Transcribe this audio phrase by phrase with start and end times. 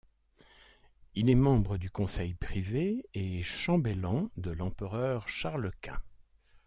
[1.13, 6.01] Il est membre du conseil privé et chambellan de l'Empereur Charles Quint.